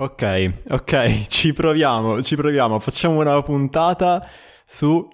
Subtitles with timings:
[0.00, 2.78] Ok, ok, ci proviamo, ci proviamo.
[2.78, 4.26] Facciamo una puntata
[4.64, 5.06] su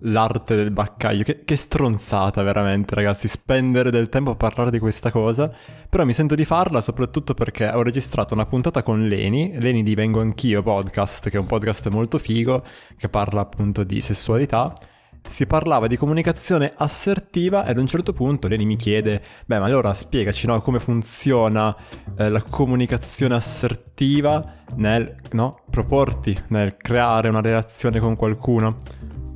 [0.00, 1.22] l'arte del baccaglio.
[1.22, 5.50] Che, che, stronzata veramente, ragazzi, spendere del tempo a parlare di questa cosa.
[5.88, 9.94] Però mi sento di farla soprattutto perché ho registrato una puntata con Leni, Leni di
[9.94, 12.62] Vengo Anch'io podcast, che è un podcast molto figo,
[12.98, 14.74] che parla appunto di sessualità
[15.28, 19.66] si parlava di comunicazione assertiva e ad un certo punto Leni mi chiede, beh ma
[19.66, 21.76] allora spiegaci no, come funziona
[22.16, 28.78] eh, la comunicazione assertiva nel no, proporti, nel creare una relazione con qualcuno.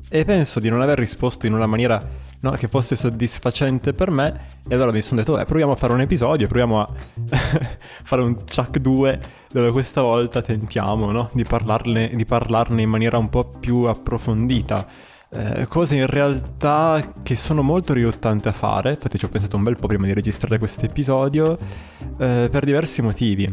[0.09, 2.05] E penso di non aver risposto in una maniera
[2.39, 5.93] no, che fosse soddisfacente per me e allora mi sono detto, beh proviamo a fare
[5.93, 6.89] un episodio, proviamo a
[8.03, 13.29] fare un Chuck 2 dove questa volta tentiamo di, parlarne, di parlarne in maniera un
[13.29, 19.25] po' più approfondita eh, cose in realtà che sono molto riluttante a fare, infatti ci
[19.25, 21.57] ho pensato un bel po' prima di registrare questo episodio,
[22.17, 23.47] eh, per diversi motivi.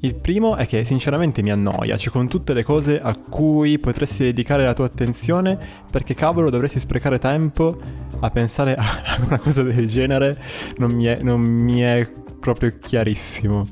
[0.00, 4.24] Il primo è che sinceramente mi annoia, cioè con tutte le cose a cui potresti
[4.24, 5.58] dedicare la tua attenzione,
[5.90, 7.80] perché cavolo dovresti sprecare tempo
[8.20, 8.84] a pensare a
[9.24, 10.38] una cosa del genere,
[10.76, 12.06] non mi è, non mi è
[12.38, 13.66] proprio chiarissimo.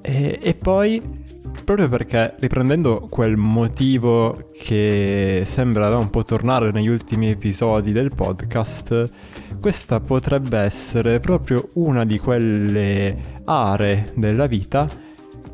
[0.00, 1.24] E, e poi
[1.66, 9.10] proprio perché riprendendo quel motivo che sembra un po' tornare negli ultimi episodi del podcast,
[9.58, 14.88] questa potrebbe essere proprio una di quelle aree della vita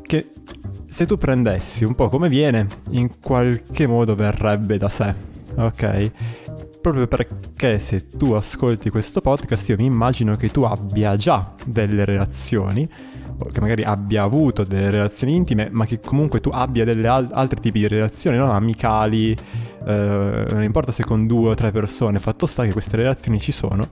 [0.03, 0.29] che
[0.87, 5.15] se tu prendessi un po' come viene, in qualche modo verrebbe da sé,
[5.55, 6.11] ok?
[6.79, 12.05] Proprio perché se tu ascolti questo podcast io mi immagino che tu abbia già delle
[12.05, 12.87] relazioni
[13.51, 17.59] che magari abbia avuto delle relazioni intime, ma che comunque tu abbia delle al- altri
[17.59, 18.51] tipi di relazioni, no?
[18.51, 19.31] amicali,
[19.85, 23.51] eh, non importa se con due o tre persone, fatto sta che queste relazioni ci
[23.51, 23.89] sono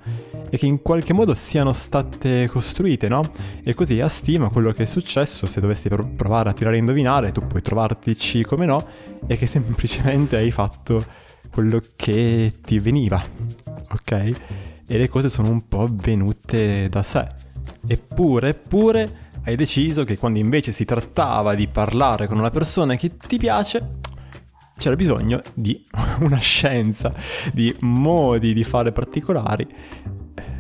[0.50, 3.24] e che in qualche modo siano state costruite, no?
[3.64, 7.32] E così a stima quello che è successo, se dovessi provare a tirare a indovinare,
[7.32, 8.86] tu puoi trovartici come no,
[9.28, 11.04] e che semplicemente hai fatto
[11.52, 13.22] quello che ti veniva,
[13.92, 14.12] ok?
[14.88, 17.28] E le cose sono un po' venute da sé.
[17.88, 23.18] Eppure, eppure, hai deciso che quando invece si trattava di parlare con una persona che
[23.18, 24.00] ti piace,
[24.78, 25.86] c'era bisogno di
[26.22, 27.14] una scienza,
[27.52, 29.68] di modi di fare particolari,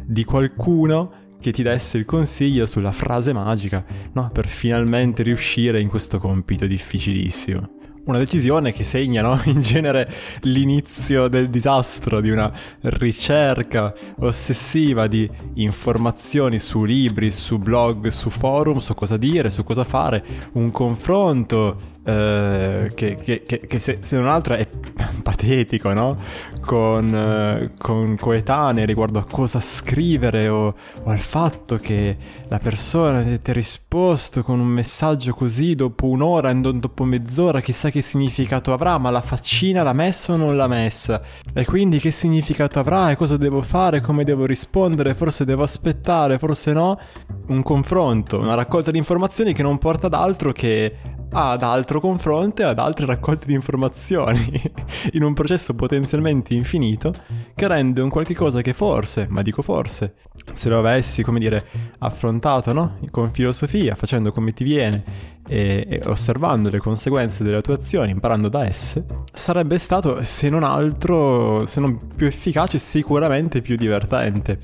[0.03, 3.83] di qualcuno che ti desse il consiglio sulla frase magica,
[4.13, 4.29] no?
[4.31, 9.41] Per finalmente riuscire in questo compito difficilissimo una decisione che segna no?
[9.45, 12.51] in genere l'inizio del disastro di una
[12.81, 19.83] ricerca ossessiva di informazioni su libri, su blog, su forum, su cosa dire, su cosa
[19.83, 20.23] fare,
[20.53, 24.67] un confronto eh, che, che, che, se, se, non altro è
[25.21, 26.17] patetico, no?
[26.59, 30.67] Con, eh, con coetanei riguardo a cosa scrivere o,
[31.03, 32.17] o, al fatto che
[32.47, 37.89] la persona ti ha risposto con un messaggio così dopo un'ora e dopo mezz'ora, chissà
[37.91, 41.21] che significato avrà, ma la faccina l'ha messa o non l'ha messa?
[41.53, 46.39] E quindi che significato avrà e cosa devo fare, come devo rispondere, forse devo aspettare,
[46.39, 46.99] forse no?
[47.47, 50.95] Un confronto, una raccolta di informazioni che non porta ad altro che
[51.33, 54.61] ad altro confronto e ad altre raccolte di informazioni
[55.13, 57.13] in un processo potenzialmente infinito
[57.55, 60.15] che rende un qualche cosa che forse, ma dico forse,
[60.53, 61.65] se lo avessi, come dire,
[61.99, 62.97] affrontato no?
[63.11, 65.03] con filosofia, facendo come ti viene
[65.47, 70.63] e, e osservando le conseguenze delle tue azioni, imparando da esse, sarebbe stato, se non
[70.63, 74.59] altro, se non più efficace, sicuramente più divertente.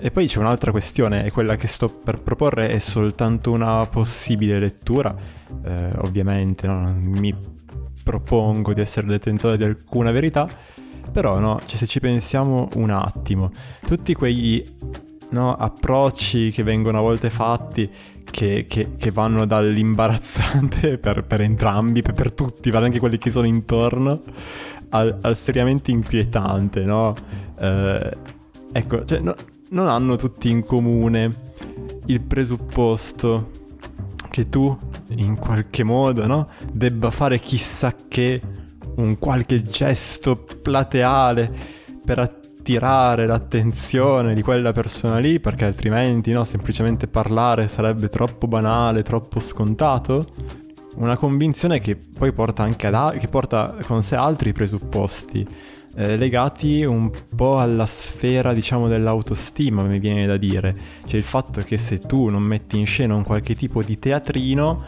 [0.00, 4.58] E poi c'è un'altra questione, e quella che sto per proporre è soltanto una possibile
[4.58, 5.14] lettura,
[5.64, 6.80] eh, ovviamente no?
[6.80, 7.34] non mi
[8.02, 10.48] propongo di essere detentore di alcuna verità,
[11.10, 13.50] però no, cioè, se ci pensiamo un attimo,
[13.86, 14.64] tutti quegli
[15.30, 17.90] no, approcci che vengono a volte fatti,
[18.30, 23.30] che, che, che vanno dall'imbarazzante per, per entrambi, per, per, tutti, per anche quelli che
[23.30, 24.22] sono intorno,
[24.90, 27.14] al, al seriamente inquietante, no?
[27.58, 28.16] Eh,
[28.72, 29.34] ecco, cioè, no,
[29.70, 31.46] non hanno tutti in comune
[32.06, 33.50] il presupposto
[34.30, 34.76] che tu
[35.16, 38.40] in qualche modo no, debba fare chissà che
[38.96, 41.50] un qualche gesto plateale
[42.04, 49.02] per attirare l'attenzione di quella persona lì perché altrimenti no, semplicemente parlare sarebbe troppo banale,
[49.02, 50.26] troppo scontato?
[50.96, 55.46] Una convinzione che poi porta anche ad, che porta con sé altri presupposti
[55.98, 60.72] eh, legati un po' alla sfera, diciamo, dell'autostima, mi viene da dire.
[61.04, 64.84] Cioè il fatto che se tu non metti in scena un qualche tipo di teatrino,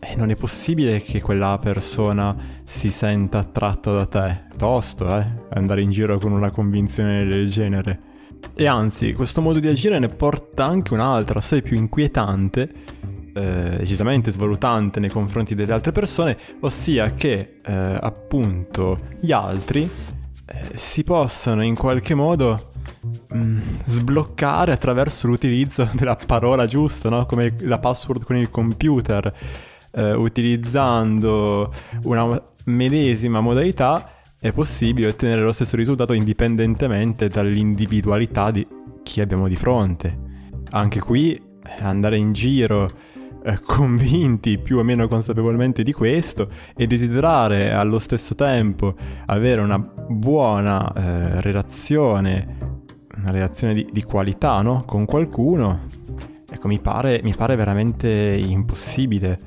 [0.00, 4.46] eh, non è possibile che quella persona si senta attratta da te.
[4.56, 8.00] Tosto, eh, andare in giro con una convinzione del genere.
[8.56, 12.68] E anzi, questo modo di agire ne porta anche un'altra, assai più inquietante,
[13.32, 19.88] eh, decisamente svalutante nei confronti delle altre persone, ossia che eh, appunto gli altri
[20.50, 22.70] eh, si possano in qualche modo
[23.28, 27.26] mh, mm, sbloccare attraverso l'utilizzo della parola giusta, no?
[27.26, 29.32] come la password con il computer,
[29.90, 31.72] eh, utilizzando
[32.04, 38.66] una medesima modalità è possibile ottenere lo stesso risultato indipendentemente dall'individualità di
[39.02, 40.26] chi abbiamo di fronte.
[40.70, 41.40] Anche qui
[41.80, 42.88] andare in giro
[43.48, 49.78] eh, convinti più o meno consapevolmente di questo e desiderare allo stesso tempo avere una
[49.78, 52.56] buona eh, relazione,
[53.16, 54.84] una relazione di, di qualità no?
[54.86, 55.86] con qualcuno,
[56.50, 59.40] ecco mi pare, mi pare veramente impossibile.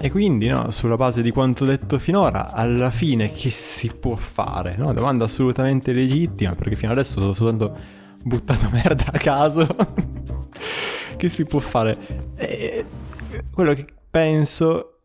[0.00, 4.74] E quindi, no, sulla base di quanto detto finora, alla fine che si può fare?
[4.76, 4.92] No?
[4.92, 7.76] Domanda assolutamente legittima, perché fino adesso sto soltanto
[8.22, 9.66] buttato merda a caso.
[11.18, 11.98] che si può fare?
[12.36, 12.77] E
[13.58, 15.00] quello che penso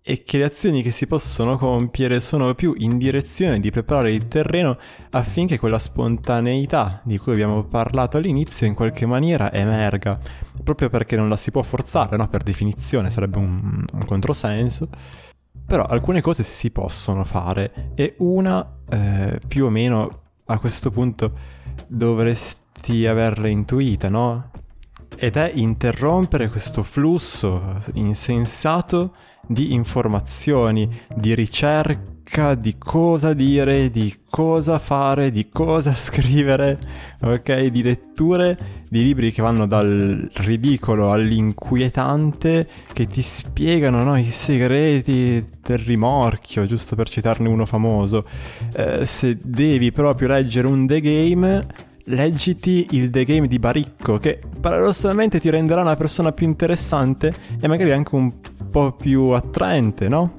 [0.00, 4.28] è che le azioni che si possono compiere sono più in direzione di preparare il
[4.28, 4.78] terreno
[5.10, 10.18] affinché quella spontaneità di cui abbiamo parlato all'inizio in qualche maniera emerga,
[10.64, 12.28] proprio perché non la si può forzare, no?
[12.28, 14.88] per definizione sarebbe un, un controsenso.
[15.66, 21.32] Però alcune cose si possono fare e una eh, più o meno a questo punto
[21.86, 24.50] dovresti averla intuita, no?
[25.18, 29.14] Ed è interrompere questo flusso insensato
[29.46, 36.78] di informazioni, di ricerca di cosa dire, di cosa fare, di cosa scrivere,
[37.22, 37.66] ok?
[37.66, 45.42] Di letture di libri che vanno dal ridicolo all'inquietante, che ti spiegano no, i segreti
[45.62, 48.26] del rimorchio, giusto per citarne uno famoso.
[48.74, 51.66] Eh, se devi proprio leggere un The Game
[52.08, 57.68] leggiti il The Game di Baricco, che paradossalmente ti renderà una persona più interessante e
[57.68, 58.32] magari anche un
[58.70, 60.34] po' più attraente, no?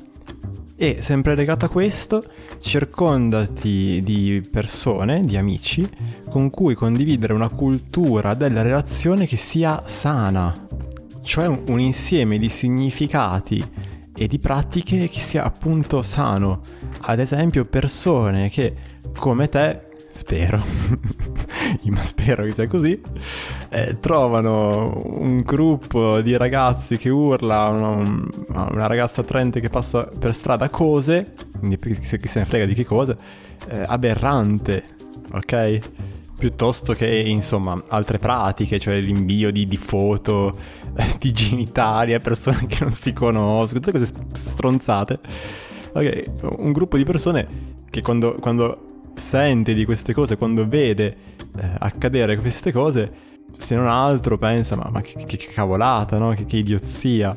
[0.75, 2.23] E sempre legato a questo,
[2.59, 5.87] circondati di persone, di amici,
[6.29, 10.67] con cui condividere una cultura della relazione che sia sana,
[11.21, 13.61] cioè un, un insieme di significati
[14.15, 16.61] e di pratiche che sia appunto sano.
[17.01, 18.75] Ad esempio persone che
[19.17, 20.61] come te spero,
[21.89, 22.99] ma spero che sia così,
[23.69, 30.33] eh, trovano un gruppo di ragazzi che urla, una, una ragazza attraente che passa per
[30.33, 33.15] strada cose, quindi chi se ne frega di che cosa,
[33.69, 34.83] eh, aberrante,
[35.31, 35.79] ok?
[36.37, 40.57] Piuttosto che, insomma, altre pratiche, cioè l'invio di, di foto
[40.95, 45.19] eh, di genitali a persone che non si conoscono, tutte cose stronzate.
[45.91, 48.88] Ok, un gruppo di persone che quando, quando
[49.19, 51.15] sente di queste cose, quando vede
[51.57, 53.11] eh, accadere queste cose,
[53.57, 56.31] se non altro pensa, ma, ma che, che, cavolata, no?
[56.31, 57.35] Che, che idiozia.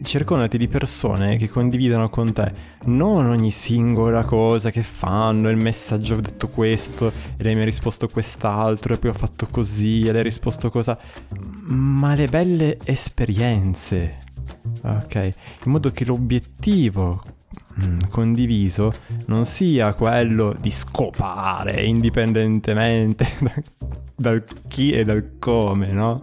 [0.00, 2.52] Circondati di persone che condividono con te
[2.84, 7.64] non ogni singola cosa che fanno, il messaggio ho detto questo e lei mi ha
[7.64, 10.96] risposto quest'altro e poi ho fatto così e lei ha risposto cosa,
[11.64, 14.18] ma le belle esperienze,
[14.82, 15.14] ok?
[15.64, 17.20] In modo che l'obiettivo
[18.10, 18.92] condiviso
[19.26, 23.52] non sia quello di scopare indipendentemente da,
[24.16, 26.20] dal chi e dal come, no?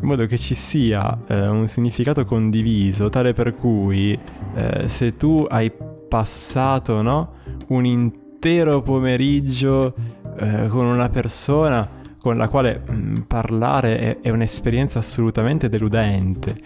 [0.00, 4.18] In modo che ci sia eh, un significato condiviso, tale per cui
[4.54, 5.72] eh, se tu hai
[6.08, 7.32] passato, no?
[7.68, 9.94] Un intero pomeriggio
[10.38, 16.56] eh, con una persona con la quale mh, mm, parlare è, è un'esperienza assolutamente deludente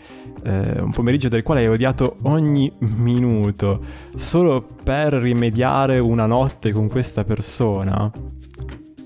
[0.42, 3.82] eh, un pomeriggio del quale hai odiato ogni minuto
[4.14, 8.10] solo per rimediare una notte con questa persona,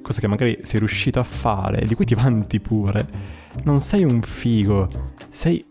[0.02, 3.06] cosa che magari sei riuscito a fare, di cui ti vanti pure,
[3.64, 4.88] non sei un figo,
[5.30, 5.64] sei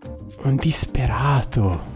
[0.44, 1.94] un disperato.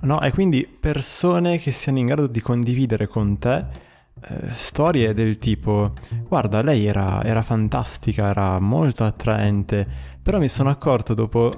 [0.00, 0.20] No?
[0.20, 3.84] E quindi persone che siano in grado di condividere con te
[4.18, 5.92] eh, storie del tipo
[6.26, 9.86] guarda lei era, era fantastica, era molto attraente,
[10.22, 11.52] però mi sono accorto dopo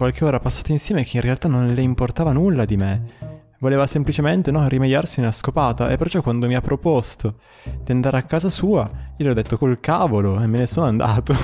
[0.00, 3.02] qualche ora passata insieme che in realtà non le importava nulla di me.
[3.58, 7.34] Voleva semplicemente no, rimediarsi una scopata e perciò quando mi ha proposto
[7.84, 10.86] di andare a casa sua, io le ho detto col cavolo e me ne sono
[10.86, 11.34] andato.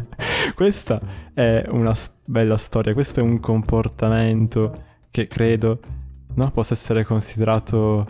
[0.56, 0.98] Questa
[1.34, 5.78] è una bella storia, questo è un comportamento che credo
[6.34, 8.06] no, possa essere considerato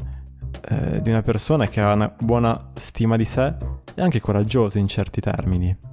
[0.69, 3.53] eh, di una persona che ha una buona stima di sé
[3.97, 5.88] e anche coraggioso in certi termini.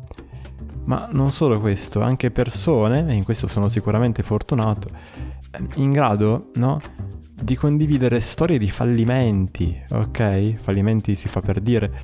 [0.86, 4.88] Ma non solo questo, anche persone, e in questo sono sicuramente fortunato,
[5.76, 6.80] in grado, no?
[7.32, 10.54] Di condividere storie di fallimenti, ok?
[10.56, 12.04] Fallimenti si fa per dire.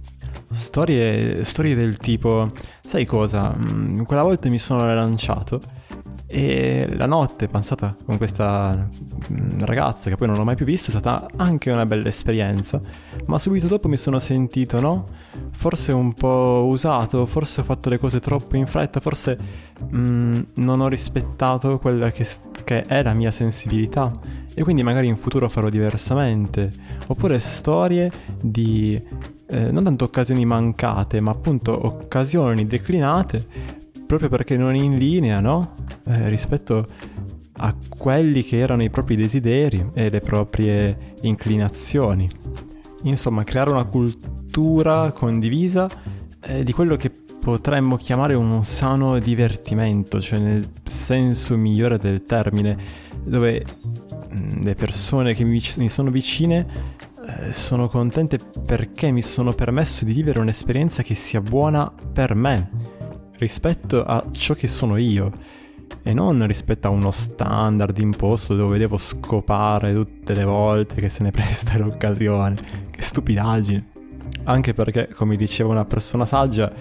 [0.50, 2.52] Storie, storie del tipo,
[2.84, 3.56] sai cosa?
[3.56, 5.62] Mm, quella volta mi sono lanciato
[6.34, 8.88] E la notte passata con questa
[9.30, 12.80] mm, ragazza che poi non ho mai più visto è stata anche una bella esperienza,
[13.26, 15.08] ma subito dopo mi sono sentito, no?
[15.52, 19.38] Forse un po' usato, forse ho fatto le cose troppo in fretta, forse
[19.94, 22.26] mm, non ho rispettato quella che,
[22.64, 24.18] che è la mia sensibilità
[24.54, 26.72] e quindi magari in futuro farò diversamente.
[27.08, 28.10] Oppure storie
[28.40, 28.96] di
[29.48, 35.76] eh, non tanto occasioni mancate, ma appunto occasioni declinate proprio perché non in linea, no?
[36.04, 36.88] Eh, rispetto
[37.58, 42.30] a quelli che erano i propri desideri e le proprie inclinazioni.
[43.04, 45.90] Insomma, creare una cultura condivisa
[46.44, 52.78] eh, di quello che potremmo chiamare un sano divertimento, cioè nel senso migliore del termine,
[53.24, 53.64] dove
[54.34, 56.66] mm, le persone che mi, mi sono vicine
[57.26, 62.70] eh, sono contente perché mi sono permesso di vivere un'esperienza che sia buona per me
[63.38, 65.32] rispetto a ciò che sono io
[66.04, 71.24] e non rispetto a uno standard imposto dove devo scopare tutte le volte che se
[71.24, 72.56] ne presta l'occasione.
[72.90, 73.90] Che stupidaggine.
[74.46, 76.72] Anche perché, come diceva una persona saggia,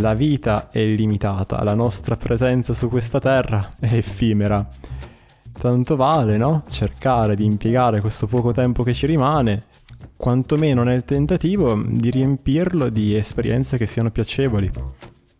[0.00, 4.68] la vita è limitata, la nostra presenza su questa terra è effimera.
[5.58, 6.64] Tanto vale, no?
[6.68, 9.64] Cercare di impiegare questo poco tempo che ci rimane,
[10.16, 14.70] quantomeno nel tentativo di riempirlo di esperienze che siano piacevoli.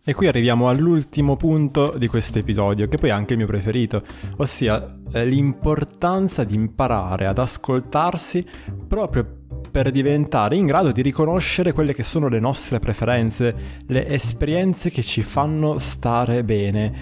[0.09, 4.01] E qui arriviamo all'ultimo punto di questo episodio, che poi è anche il mio preferito,
[4.37, 8.45] ossia eh, l'importanza di imparare ad ascoltarsi
[8.87, 9.27] proprio
[9.69, 15.03] per diventare in grado di riconoscere quelle che sono le nostre preferenze, le esperienze che
[15.03, 16.93] ci fanno stare bene,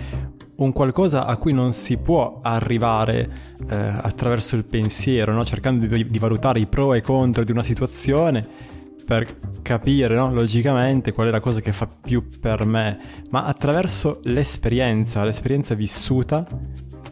[0.55, 3.29] un qualcosa a cui non si può arrivare
[3.69, 5.45] eh, attraverso il pensiero, no?
[5.45, 8.73] cercando di, di valutare i pro e i contro di una situazione
[9.05, 10.33] per capire no?
[10.33, 16.45] logicamente qual è la cosa che fa più per me, ma attraverso l'esperienza, l'esperienza vissuta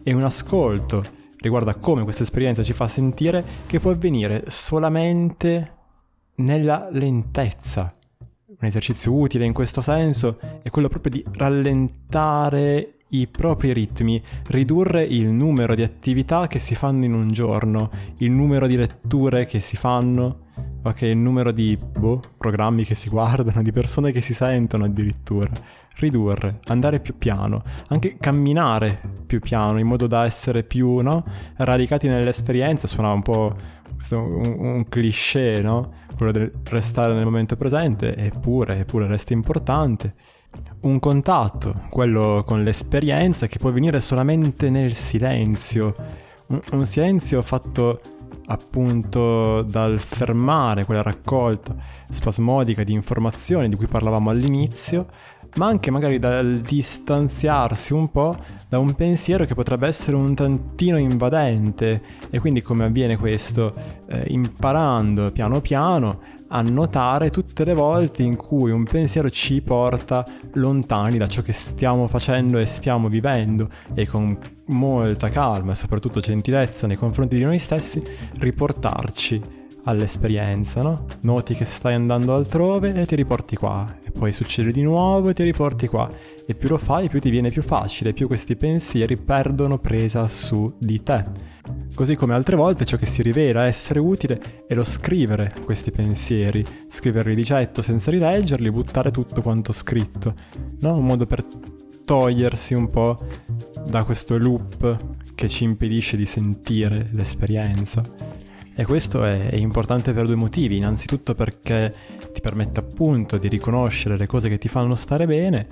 [0.04, 5.72] e un ascolto riguardo a come questa esperienza ci fa sentire che può avvenire solamente
[6.36, 7.96] nella lentezza.
[8.48, 15.04] Un esercizio utile in questo senso è quello proprio di rallentare i propri ritmi, ridurre
[15.04, 19.60] il numero di attività che si fanno in un giorno, il numero di letture che
[19.60, 20.48] si fanno,
[20.84, 25.50] ok, il numero di boh, programmi che si guardano, di persone che si sentono addirittura.
[25.96, 31.24] Ridurre, andare più piano, anche camminare più piano in modo da essere più no?
[31.58, 32.88] radicati nell'esperienza.
[32.88, 33.56] Suona un po'
[34.12, 36.02] un, un cliché, no?
[36.16, 40.16] Quello di restare nel momento presente, eppure, eppure resta importante
[40.82, 45.96] un contatto, quello con l'esperienza, che può venire solamente nel silenzio.
[46.48, 48.02] Un, un, silenzio fatto
[48.48, 51.76] appunto dal fermare quella raccolta
[52.10, 55.08] spasmodica di informazioni di cui parlavamo all'inizio,
[55.56, 58.36] ma anche magari dal distanziarsi un po'
[58.68, 62.02] da un pensiero che potrebbe essere un tantino invadente.
[62.30, 63.74] E quindi come avviene questo?
[64.08, 66.20] Eh, imparando piano piano
[66.56, 71.52] a notare tutte le volte in cui un pensiero ci porta lontani da ciò che
[71.52, 77.44] stiamo facendo e stiamo vivendo e con molta calma e soprattutto gentilezza nei confronti di
[77.44, 78.04] noi stessi
[78.38, 81.08] riportarci all'esperienza, no?
[81.22, 85.34] Noti che stai andando altrove e ti riporti qua, e poi succede di nuovo e
[85.34, 86.08] ti riporti qua,
[86.46, 90.74] e più lo fai più ti viene più facile, più questi pensieri perdono presa su
[90.78, 91.26] di te.
[91.94, 96.66] Così come altre volte ciò che si rivela essere utile è lo scrivere questi pensieri,
[96.88, 100.34] scriverli di getto senza rileggerli, buttare tutto quanto scritto,
[100.80, 100.98] no?
[100.98, 101.46] Un modo per
[102.04, 103.18] togliersi un po'
[103.86, 108.04] da questo loop che ci impedisce di sentire l'esperienza.
[108.76, 111.94] E questo è, è, importante per due motivi, innanzitutto perché
[112.34, 115.68] ti permette appunto di riconoscere le cose che ti fanno stare bene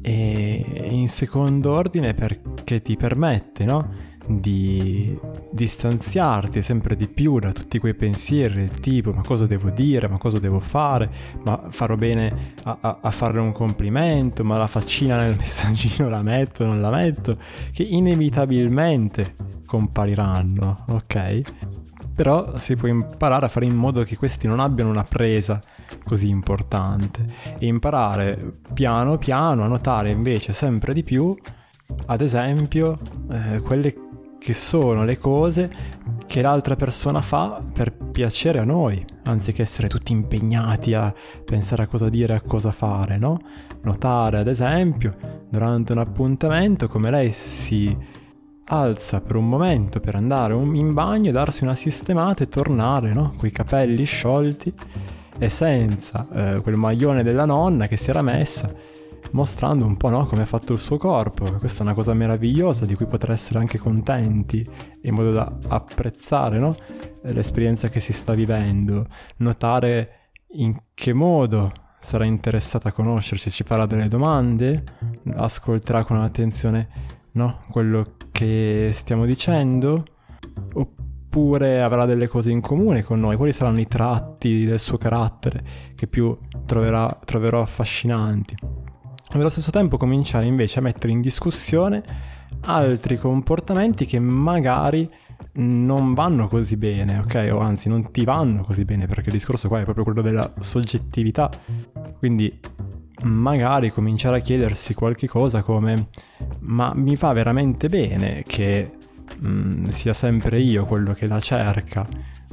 [0.00, 3.88] e in secondo ordine perché ti permette no?
[4.26, 5.16] di
[5.52, 10.38] distanziarti sempre di più da tutti quei pensieri tipo ma cosa devo dire, ma cosa
[10.38, 11.10] devo fare,
[11.44, 16.22] ma farò bene a, a, a farle un complimento, ma la faccina nel messaggino la
[16.22, 17.36] metto, non la metto,
[17.72, 21.42] che inevitabilmente compariranno, ok?
[22.14, 25.62] però si può imparare a fare in modo che questi non abbiano una presa
[26.04, 27.24] così importante.
[27.58, 31.36] E imparare piano piano a notare invece sempre di più,
[32.06, 32.98] ad esempio,
[33.30, 33.94] eh, quelle
[34.42, 35.70] che sono le cose
[36.26, 41.86] che l'altra persona fa per piacere a noi, anziché essere tutti impegnati a pensare a
[41.86, 43.38] cosa dire a cosa fare, no?
[43.82, 45.14] Notare, ad esempio,
[45.48, 47.96] durante un appuntamento come lei si
[48.64, 53.34] alza per un momento per andare in bagno, darsi una sistemata e tornare, no?
[53.36, 54.74] Coi capelli sciolti
[55.38, 58.74] e senza eh, quel maglione della nonna che si era messa
[59.30, 61.44] mostrando un po' no, come è fatto il suo corpo.
[61.58, 64.68] Questa è una cosa meravigliosa di cui poter essere anche contenti,
[65.02, 66.74] in modo da apprezzare no,
[67.22, 69.06] l'esperienza che si sta vivendo,
[69.38, 74.84] notare in che modo sarà interessata a conoscerci, ci farà delle domande,
[75.34, 76.88] ascolterà con attenzione
[77.32, 80.04] no, quello che stiamo dicendo,
[80.74, 85.62] oppure avrà delle cose in comune con noi, quali saranno i tratti del suo carattere
[85.94, 86.36] che più
[86.66, 88.56] troverà, troverò affascinanti.
[89.34, 92.02] Allo stesso tempo cominciare invece a mettere in discussione
[92.66, 95.08] altri comportamenti che magari
[95.54, 97.50] non vanno così bene, ok?
[97.52, 100.52] O anzi non ti vanno così bene perché il discorso qua è proprio quello della
[100.60, 101.50] soggettività.
[102.18, 102.60] Quindi
[103.22, 106.08] magari cominciare a chiedersi qualche cosa come
[106.60, 108.90] ma mi fa veramente bene che
[109.38, 112.06] mh, mm, sia sempre io quello che la cerca?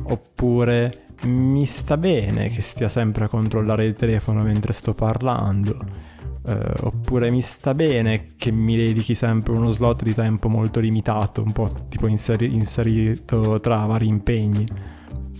[0.03, 6.08] Oppure mi sta bene che stia sempre a controllare il telefono mentre sto parlando?
[6.46, 11.43] Eh, oppure mi sta bene che mi dedichi sempre uno slot di tempo molto limitato,
[11.43, 14.67] un po' tipo inseri- inserito tra vari impegni.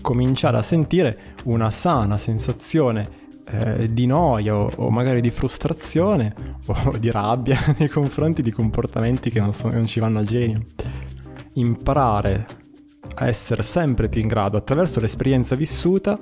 [0.00, 6.34] Cominciare a sentire una sana sensazione eh, di noia o, magari di frustrazione
[6.66, 10.66] o di rabbia nei confronti di comportamenti che non, so, non ci vanno a genio.
[11.54, 12.46] Imparare
[13.16, 16.18] a essere sempre più in grado attraverso l'esperienza vissuta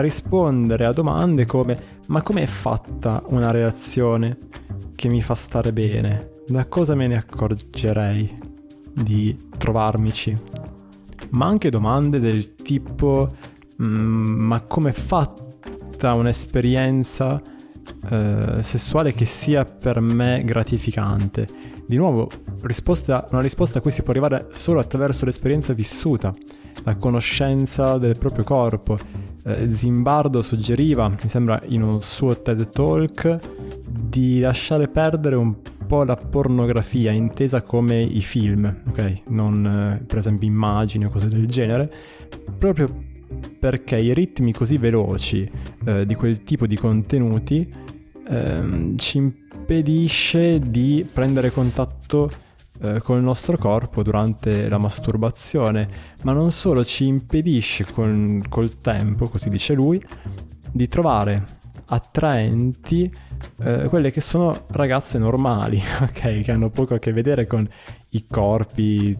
[0.00, 4.38] rispondere a domande come ma com'è fatta una reazione
[4.94, 6.30] che mi fa stare bene?
[6.46, 8.34] Da cosa me ne accorgerei
[8.92, 10.36] di trovarmici?
[11.30, 13.34] Ma anche domande del tipo
[13.82, 17.40] mm, ma com'è fatta un'esperienza
[18.08, 21.48] eh, sessuale che sia per me gratificante?
[21.86, 22.28] Di nuovo,
[22.62, 26.34] risposta, una risposta a cui si può arrivare solo attraverso l'esperienza vissuta,
[26.84, 28.98] la conoscenza del proprio corpo
[29.46, 33.38] eh, Zimbardo suggeriva, mi sembra in un suo TED Talk,
[33.86, 35.54] di lasciare perdere un
[35.86, 39.22] po' la pornografia intesa come i film, ok?
[39.28, 41.92] Non eh, per esempio immagini o cose del genere,
[42.58, 42.92] proprio
[43.58, 45.48] perché i ritmi così veloci
[45.84, 47.68] eh, di quel tipo di contenuti
[48.28, 52.30] ehm, ci impedisce di prendere contatto
[52.80, 55.88] eh, con il nostro corpo durante la masturbazione,
[56.22, 60.02] ma non solo ci impedisce con, col tempo, così dice lui,
[60.70, 61.54] di trovare
[61.86, 63.10] attraenti
[63.60, 66.40] eh, quelle che sono ragazze normali, ok?
[66.40, 67.66] Che hanno poco a che vedere con
[68.10, 69.16] i corpi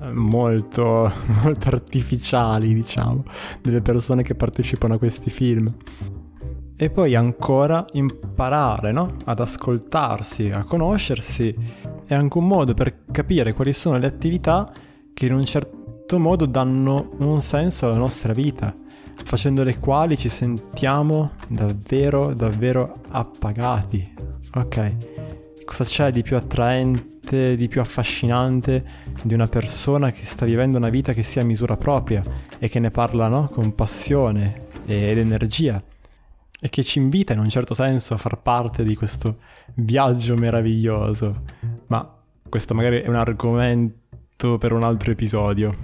[0.00, 1.10] eh, molto,
[1.42, 3.24] molto artificiali, diciamo,
[3.60, 5.74] delle persone che partecipano a questi film.
[6.78, 9.16] E poi ancora imparare no?
[9.24, 11.54] ad ascoltarsi, a conoscersi,
[12.06, 14.72] è anche un modo per capire quali sono le attività
[15.12, 18.74] che in un certo modo danno un senso alla nostra vita,
[19.24, 24.14] facendo le quali ci sentiamo davvero, davvero appagati.
[24.54, 25.64] Ok?
[25.64, 28.84] Cosa c'è di più attraente, di più affascinante
[29.24, 32.22] di una persona che sta vivendo una vita che sia a misura propria
[32.58, 33.48] e che ne parla no?
[33.52, 35.82] con passione ed energia?
[36.58, 39.38] e che ci invita in un certo senso a far parte di questo
[39.74, 41.42] viaggio meraviglioso.
[41.88, 42.14] Ma
[42.48, 45.74] questo magari è un argomento per un altro episodio.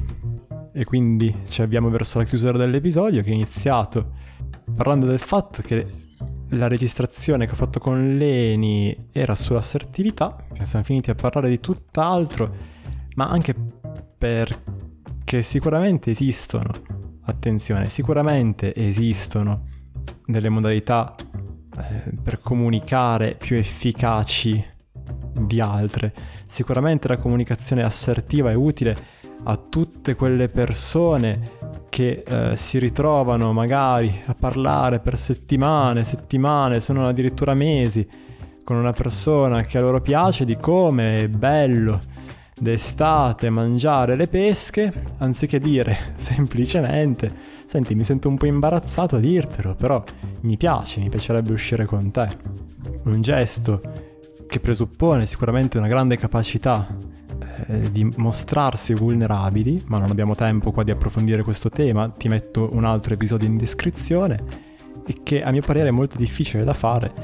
[0.73, 4.31] E quindi ci abbiamo verso la chiusura dell'episodio che è iniziato
[4.75, 5.87] parlando del fatto che
[6.51, 12.55] la registrazione che ho fatto con Leni era sull'assertività, siamo finiti a parlare di tutt'altro,
[13.15, 13.55] ma anche
[14.19, 16.71] perché sicuramente esistono,
[17.25, 19.67] attenzione, sicuramente esistono
[20.27, 24.63] delle modalità eh, per comunicare più efficaci
[25.47, 26.13] di altre.
[26.47, 28.97] Sicuramente la comunicazione assertiva è utile
[29.45, 37.07] a tutte quelle persone che eh, si ritrovano magari a parlare per settimane, settimane, sono
[37.07, 38.09] addirittura mesi
[38.65, 42.01] con una persona che a loro piace di come è bello
[42.59, 47.31] d'estate mangiare le pesche, anziché dire semplicemente,
[47.67, 50.03] senti mi sento un po' imbarazzato a dirtelo, però
[50.43, 52.29] mi piace, mi piacerebbe uscire con te.
[53.03, 53.81] Un gesto
[54.53, 56.87] che presuppone sicuramente una grande capacità
[57.69, 62.69] eh, di mostrarsi vulnerabili, ma non abbiamo tempo qua di approfondire questo tema, ti metto
[62.71, 64.45] un altro episodio in descrizione,
[65.07, 67.15] e che a mio parere è molto difficile da fare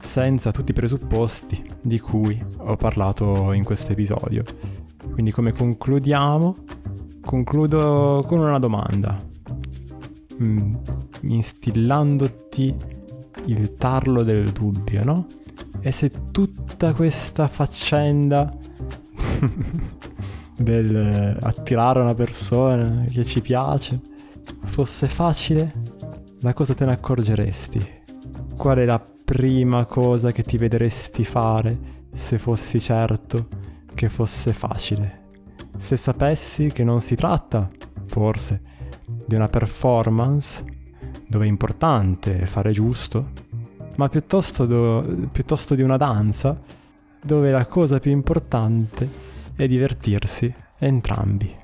[0.00, 4.44] senza tutti i presupposti di cui ho parlato in questo episodio.
[5.10, 6.56] Quindi come concludiamo?
[7.20, 9.20] Concludo con una domanda,
[10.40, 10.74] mm,
[11.22, 12.76] instillandoti
[13.46, 15.26] il tarlo del dubbio, no?
[15.82, 16.10] E se
[16.80, 18.50] tutta questa faccenda
[20.56, 24.00] del attirare una persona che ci piace
[24.62, 25.74] fosse facile,
[26.40, 27.86] da cosa te ne accorgeresti?
[28.56, 31.78] Qual è la prima cosa che ti vedresti fare
[32.14, 33.48] se fossi certo
[33.92, 35.28] che fosse facile?
[35.76, 37.68] Se sapessi che non si tratta,
[38.06, 38.62] forse,
[39.26, 40.64] di una performance
[41.28, 43.48] dove è importante fare giusto,
[44.00, 46.58] ma piuttosto, do, piuttosto di una danza
[47.22, 49.06] dove la cosa più importante
[49.54, 51.54] è divertirsi entrambi.